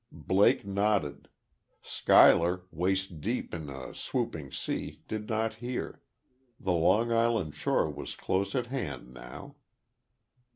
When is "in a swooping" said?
3.53-4.51